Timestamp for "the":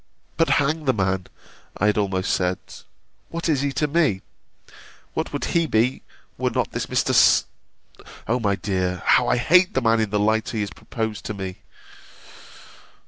0.85-0.93, 9.75-9.79, 10.09-10.19